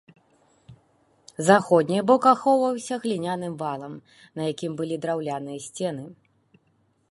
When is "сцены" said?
5.67-6.03